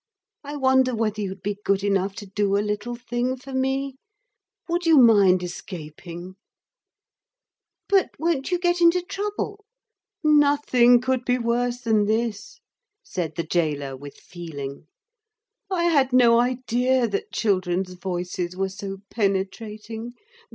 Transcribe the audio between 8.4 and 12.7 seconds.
you get into trouble?' 'Nothing could be worse than this,'